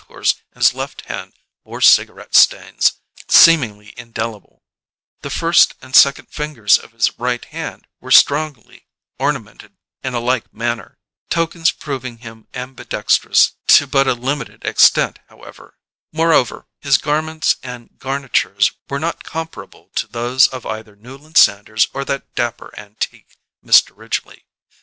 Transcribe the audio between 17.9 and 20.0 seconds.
garnitures were not comparable